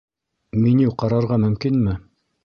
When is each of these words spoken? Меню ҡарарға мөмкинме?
Меню 0.61 0.93
ҡарарға 1.03 1.37
мөмкинме? 1.43 1.95